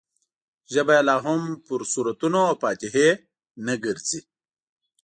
ژبه 0.73 0.93
یې 0.97 1.03
لا 1.07 1.15
هم 1.25 1.41
پر 1.65 1.79
سورتونو 1.91 2.39
او 2.49 2.55
فاتحې 2.63 3.09
نه 3.65 3.73
ګرځي. 3.83 4.19